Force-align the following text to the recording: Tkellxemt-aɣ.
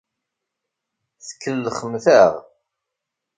Tkellxemt-aɣ. 1.25 2.33